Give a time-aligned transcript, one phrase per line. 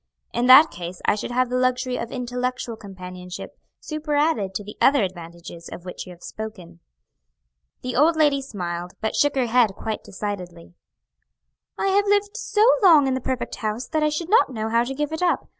[0.33, 5.03] "In that case I should have the luxury of intellectual companionship superadded to the other
[5.03, 6.79] advantages of which you have spoken."
[7.83, 10.73] The old lady smiled, but shook her head quite decidedly.
[11.77, 14.83] "I have lived so long in the perfect house that I should not know how
[14.85, 15.47] to give it up.